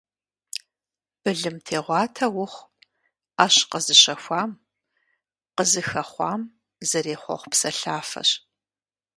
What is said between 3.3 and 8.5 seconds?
Ӏэщ къэзыщэхуам, къызыхэхъуам зэрехъуэхъу псэлъафэщ.